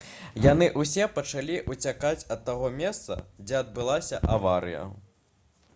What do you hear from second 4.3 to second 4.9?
аварыя